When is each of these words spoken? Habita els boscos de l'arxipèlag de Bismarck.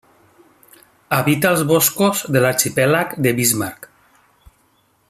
Habita 1.17 1.51
els 1.55 1.61
boscos 1.73 2.23
de 2.37 2.43
l'arxipèlag 2.45 3.15
de 3.27 3.35
Bismarck. 3.43 3.89